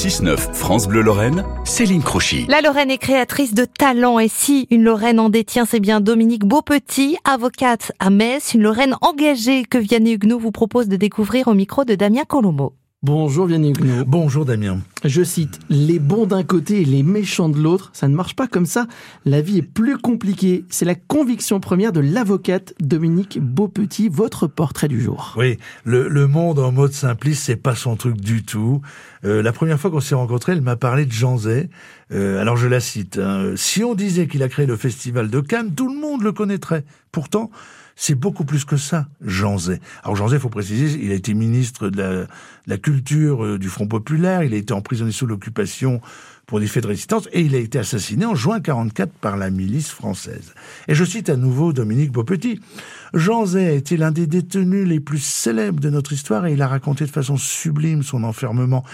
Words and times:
6-9 0.00 0.54
France 0.54 0.88
Bleu 0.88 1.02
Lorraine, 1.02 1.44
Céline 1.66 2.02
Crochy. 2.02 2.46
La 2.48 2.62
Lorraine 2.62 2.90
est 2.90 2.96
créatrice 2.96 3.52
de 3.52 3.66
talent 3.66 4.18
et 4.18 4.28
si 4.28 4.66
une 4.70 4.82
Lorraine 4.82 5.20
en 5.20 5.28
détient, 5.28 5.66
c'est 5.66 5.78
bien 5.78 6.00
Dominique 6.00 6.46
Beaupetit, 6.46 7.18
avocate 7.24 7.92
à 7.98 8.08
Metz, 8.08 8.54
une 8.54 8.62
Lorraine 8.62 8.96
engagée 9.02 9.64
que 9.64 9.76
Vianney 9.76 10.12
Huguenot 10.12 10.38
vous 10.38 10.52
propose 10.52 10.88
de 10.88 10.96
découvrir 10.96 11.48
au 11.48 11.54
micro 11.54 11.84
de 11.84 11.96
Damien 11.96 12.24
Colomo. 12.26 12.72
Bonjour 13.02 13.46
Vianney 13.46 13.70
Huguenot. 13.70 14.04
Bonjour 14.06 14.44
Damien. 14.44 14.80
Je 15.06 15.22
cite, 15.22 15.58
les 15.70 15.98
bons 15.98 16.26
d'un 16.26 16.42
côté 16.42 16.82
et 16.82 16.84
les 16.84 17.02
méchants 17.02 17.48
de 17.48 17.58
l'autre, 17.58 17.88
ça 17.94 18.08
ne 18.08 18.14
marche 18.14 18.36
pas 18.36 18.46
comme 18.46 18.66
ça. 18.66 18.86
La 19.24 19.40
vie 19.40 19.56
est 19.56 19.62
plus 19.62 19.96
compliquée. 19.96 20.66
C'est 20.68 20.84
la 20.84 20.94
conviction 20.94 21.60
première 21.60 21.92
de 21.92 22.00
l'avocate 22.00 22.74
Dominique 22.78 23.38
Beaupetit, 23.40 24.10
votre 24.10 24.46
portrait 24.46 24.88
du 24.88 25.00
jour. 25.00 25.34
Oui, 25.38 25.56
le, 25.84 26.26
monde 26.26 26.58
en 26.58 26.72
mode 26.72 26.92
simpliste, 26.92 27.44
c'est 27.44 27.56
pas 27.56 27.74
son 27.74 27.96
truc 27.96 28.20
du 28.20 28.44
tout. 28.44 28.82
Euh, 29.24 29.40
la 29.40 29.52
première 29.52 29.80
fois 29.80 29.90
qu'on 29.90 30.00
s'est 30.00 30.14
rencontrés, 30.14 30.52
elle 30.52 30.60
m'a 30.60 30.76
parlé 30.76 31.06
de 31.06 31.12
Jean 31.12 31.38
Zay. 31.38 31.70
Euh, 32.12 32.38
alors 32.38 32.58
je 32.58 32.68
la 32.68 32.80
cite. 32.80 33.16
Hein. 33.16 33.54
si 33.56 33.82
on 33.82 33.94
disait 33.94 34.26
qu'il 34.26 34.42
a 34.42 34.48
créé 34.50 34.66
le 34.66 34.76
festival 34.76 35.30
de 35.30 35.40
Cannes, 35.40 35.74
tout 35.74 35.88
le 35.88 35.98
monde 35.98 36.22
le 36.22 36.32
connaîtrait. 36.32 36.84
Pourtant, 37.12 37.50
c'est 37.96 38.14
beaucoup 38.14 38.44
plus 38.44 38.64
que 38.64 38.76
ça, 38.76 39.06
Jean 39.20 39.58
Zay. 39.58 39.80
Alors 40.02 40.16
Jean 40.16 40.28
Zay, 40.28 40.38
faut 40.38 40.48
préciser, 40.48 40.98
il 41.02 41.10
a 41.10 41.14
été 41.14 41.34
ministre 41.34 41.88
de 41.88 42.26
la, 42.66 42.78
culture 42.78 43.44
euh, 43.44 43.58
du 43.58 43.68
Front 43.68 43.86
populaire, 43.86 44.42
il 44.42 44.54
a 44.54 44.56
été 44.56 44.72
emprisonné 44.72 45.12
sous 45.12 45.26
l'occupation 45.26 46.00
pour 46.50 46.58
des 46.58 46.66
faits 46.66 46.82
de 46.82 46.88
résistance 46.88 47.28
et 47.32 47.42
il 47.42 47.54
a 47.54 47.58
été 47.58 47.78
assassiné 47.78 48.26
en 48.26 48.34
juin 48.34 48.60
44 48.60 49.12
par 49.12 49.36
la 49.36 49.50
milice 49.50 49.90
française. 49.90 50.52
Et 50.88 50.96
je 50.96 51.04
cite 51.04 51.28
à 51.28 51.36
nouveau 51.36 51.72
Dominique 51.72 52.10
Beaupetit. 52.10 52.60
Jean 53.14 53.46
Zay 53.46 53.68
a 53.68 53.72
été 53.72 53.96
l'un 53.96 54.10
des 54.10 54.26
détenus 54.26 54.86
les 54.86 54.98
plus 54.98 55.22
célèbres 55.22 55.78
de 55.78 55.90
notre 55.90 56.12
histoire 56.12 56.46
et 56.46 56.54
il 56.54 56.62
a 56.62 56.66
raconté 56.66 57.04
de 57.04 57.10
façon 57.10 57.36
sublime 57.36 58.02
son 58.02 58.24
enfermement. 58.24 58.84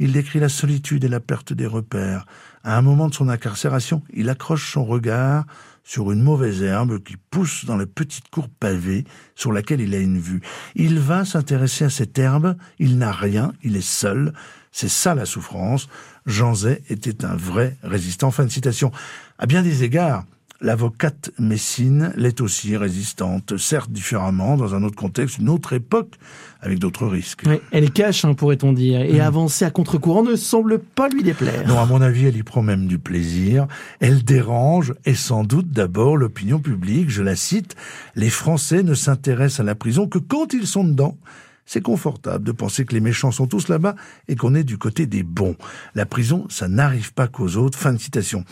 Il 0.00 0.12
décrit 0.12 0.40
la 0.40 0.48
solitude 0.48 1.04
et 1.04 1.08
la 1.08 1.20
perte 1.20 1.52
des 1.52 1.66
repères. 1.66 2.26
À 2.64 2.76
un 2.76 2.82
moment 2.82 3.08
de 3.08 3.14
son 3.14 3.28
incarcération, 3.28 4.02
il 4.12 4.28
accroche 4.28 4.72
son 4.72 4.84
regard 4.84 5.46
sur 5.84 6.10
une 6.10 6.22
mauvaise 6.22 6.62
herbe 6.62 7.02
qui 7.02 7.16
pousse 7.16 7.66
dans 7.66 7.76
la 7.76 7.86
petite 7.86 8.28
cour 8.30 8.48
pavée 8.48 9.04
sur 9.34 9.52
laquelle 9.52 9.82
il 9.82 9.94
a 9.94 9.98
une 9.98 10.18
vue. 10.18 10.40
Il 10.74 10.98
va 10.98 11.24
s'intéresser 11.24 11.84
à 11.84 11.90
cette 11.90 12.18
herbe, 12.18 12.56
il 12.78 12.98
n'a 12.98 13.12
rien, 13.12 13.52
il 13.62 13.76
est 13.76 13.86
seul. 13.86 14.32
C'est 14.72 14.88
ça 14.88 15.14
la 15.14 15.26
souffrance. 15.26 15.88
Jean 16.26 16.54
Zay 16.54 16.82
était 16.88 17.24
un 17.24 17.36
vrai 17.36 17.76
résistant. 17.82 18.32
Fin 18.32 18.44
de 18.44 18.50
citation. 18.50 18.90
À 19.38 19.46
bien 19.46 19.62
des 19.62 19.84
égards, 19.84 20.24
L'avocate 20.64 21.30
Messine 21.38 22.14
l'est 22.16 22.40
aussi 22.40 22.74
résistante, 22.78 23.58
certes 23.58 23.90
différemment, 23.90 24.56
dans 24.56 24.74
un 24.74 24.82
autre 24.82 24.96
contexte, 24.96 25.36
une 25.36 25.50
autre 25.50 25.74
époque, 25.74 26.14
avec 26.62 26.78
d'autres 26.78 27.06
risques. 27.06 27.42
elle 27.70 27.90
cache, 27.90 28.24
hein, 28.24 28.32
pourrait-on 28.32 28.72
dire, 28.72 29.02
et 29.02 29.18
mm. 29.18 29.20
avancer 29.20 29.66
à 29.66 29.70
contre-courant 29.70 30.22
ne 30.22 30.36
semble 30.36 30.78
pas 30.78 31.10
lui 31.10 31.22
déplaire. 31.22 31.68
Non, 31.68 31.78
à 31.78 31.84
mon 31.84 32.00
avis, 32.00 32.24
elle 32.24 32.38
y 32.38 32.42
prend 32.42 32.62
même 32.62 32.86
du 32.86 32.98
plaisir. 32.98 33.66
Elle 34.00 34.24
dérange, 34.24 34.94
et 35.04 35.14
sans 35.14 35.44
doute 35.44 35.70
d'abord 35.70 36.16
l'opinion 36.16 36.58
publique. 36.60 37.10
Je 37.10 37.22
la 37.22 37.36
cite, 37.36 37.76
les 38.16 38.30
Français 38.30 38.82
ne 38.82 38.94
s'intéressent 38.94 39.60
à 39.60 39.64
la 39.64 39.74
prison 39.74 40.08
que 40.08 40.18
quand 40.18 40.54
ils 40.54 40.66
sont 40.66 40.84
dedans 40.84 41.18
c'est 41.66 41.80
confortable 41.80 42.44
de 42.44 42.52
penser 42.52 42.84
que 42.84 42.94
les 42.94 43.00
méchants 43.00 43.30
sont 43.30 43.46
tous 43.46 43.68
là-bas 43.68 43.94
et 44.28 44.36
qu'on 44.36 44.54
est 44.54 44.64
du 44.64 44.78
côté 44.78 45.06
des 45.06 45.22
bons. 45.22 45.56
La 45.94 46.06
prison, 46.06 46.46
ça 46.50 46.68
n'arrive 46.68 47.12
pas 47.14 47.28
qu'aux 47.28 47.56
autres. 47.56 47.78
Fin 47.78 47.92
de 47.92 47.98
citation. 47.98 48.44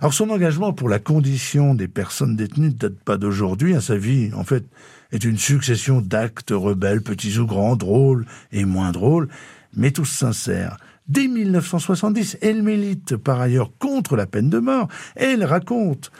Alors 0.00 0.14
son 0.14 0.30
engagement 0.30 0.72
pour 0.72 0.88
la 0.88 0.98
condition 0.98 1.74
des 1.74 1.88
personnes 1.88 2.36
détenues 2.36 2.68
ne 2.68 2.72
date 2.72 2.98
pas 3.00 3.16
d'aujourd'hui. 3.16 3.74
Hein. 3.74 3.80
Sa 3.80 3.96
vie, 3.96 4.30
en 4.34 4.44
fait, 4.44 4.64
est 5.12 5.24
une 5.24 5.38
succession 5.38 6.00
d'actes 6.00 6.50
rebelles, 6.50 7.02
petits 7.02 7.38
ou 7.38 7.46
grands, 7.46 7.76
drôles 7.76 8.26
et 8.52 8.64
moins 8.64 8.92
drôles, 8.92 9.28
mais 9.74 9.90
tous 9.90 10.04
sincères. 10.04 10.76
Dès 11.08 11.26
1970, 11.26 12.36
elle 12.42 12.62
milite 12.62 13.16
par 13.16 13.40
ailleurs 13.40 13.72
contre 13.78 14.14
la 14.14 14.26
peine 14.26 14.50
de 14.50 14.58
mort. 14.58 14.88
Elle 15.16 15.42
raconte 15.42 16.12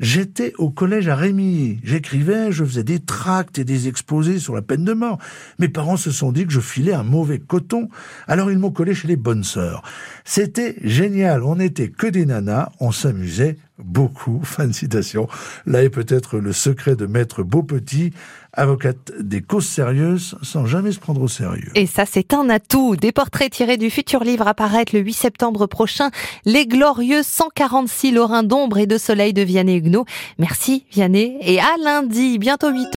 J'étais 0.00 0.52
au 0.58 0.70
collège 0.70 1.06
à 1.06 1.14
Rémy. 1.14 1.78
J'écrivais, 1.84 2.50
je 2.50 2.64
faisais 2.64 2.82
des 2.82 2.98
tracts 2.98 3.58
et 3.58 3.64
des 3.64 3.86
exposés 3.86 4.40
sur 4.40 4.54
la 4.54 4.62
peine 4.62 4.84
de 4.84 4.92
mort. 4.92 5.18
Mes 5.60 5.68
parents 5.68 5.96
se 5.96 6.10
sont 6.10 6.32
dit 6.32 6.46
que 6.46 6.52
je 6.52 6.60
filais 6.60 6.94
un 6.94 7.04
mauvais 7.04 7.38
coton. 7.38 7.88
Alors 8.26 8.50
ils 8.50 8.58
m'ont 8.58 8.72
collé 8.72 8.94
chez 8.94 9.06
les 9.06 9.16
bonnes 9.16 9.44
sœurs. 9.44 9.82
C'était 10.24 10.76
génial. 10.82 11.44
On 11.44 11.56
n'était 11.56 11.90
que 11.90 12.08
des 12.08 12.26
nanas. 12.26 12.70
On 12.80 12.90
s'amusait 12.90 13.56
beaucoup. 13.78 14.40
Fin 14.44 14.66
de 14.66 14.72
citation. 14.72 15.28
Là 15.66 15.82
est 15.82 15.90
peut-être 15.90 16.38
le 16.38 16.52
secret 16.52 16.96
de 16.96 17.06
Maître 17.06 17.42
Beaupetit, 17.42 18.12
avocate 18.52 19.12
des 19.18 19.42
causes 19.42 19.66
sérieuses 19.66 20.36
sans 20.42 20.66
jamais 20.66 20.92
se 20.92 21.00
prendre 21.00 21.20
au 21.20 21.28
sérieux. 21.28 21.70
Et 21.74 21.86
ça, 21.86 22.04
c'est 22.06 22.32
un 22.34 22.48
atout. 22.48 22.96
Des 22.96 23.12
portraits 23.12 23.52
tirés 23.52 23.76
du 23.76 23.90
futur 23.90 24.22
livre 24.22 24.46
apparaître 24.46 24.94
le 24.94 25.00
8 25.00 25.12
septembre 25.12 25.66
prochain. 25.66 26.10
Les 26.44 26.66
glorieux 26.66 27.22
146 27.22 28.12
Lorrains 28.12 28.42
d'ombre 28.42 28.78
et 28.78 28.86
de 28.86 28.98
soleil 28.98 29.32
de 29.32 29.42
Vianney 29.42 29.76
Huguenot. 29.76 30.04
Merci 30.38 30.84
Vianney 30.92 31.36
et 31.40 31.58
à 31.58 31.74
lundi, 31.82 32.38
bientôt 32.38 32.70
8 32.70 32.90